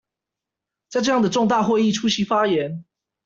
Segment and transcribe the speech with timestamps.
[0.89, 2.83] 在這樣的重大會議出席發言